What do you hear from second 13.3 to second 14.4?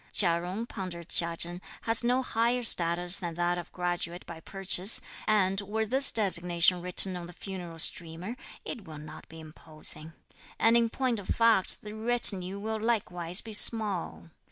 be small."